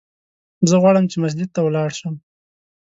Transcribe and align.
زه 0.69 0.75
غواړم 0.81 1.05
چې 1.11 1.15
مسجد 1.23 1.49
ته 1.55 1.59
ولاړ 1.63 1.89
سم! 1.99 2.15